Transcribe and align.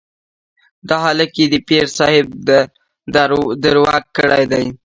دا 0.87 0.97
هلک 1.05 1.31
يې 1.39 1.45
د 1.53 1.55
پير 1.67 1.85
صاحب 1.97 2.27
دروږ 3.63 4.01
کړی 4.17 4.43
دی. 4.51 4.65